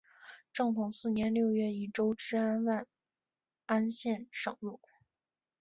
[0.51, 2.87] 正统四年六月以州治万
[3.67, 4.79] 安县省入。